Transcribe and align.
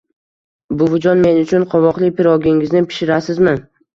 -Buvijon, 0.79 1.19
men 1.25 1.37
uchun 1.41 1.67
qovoqli 1.75 2.11
pirogingizni 2.21 2.83
pishirasizmi? 2.93 3.57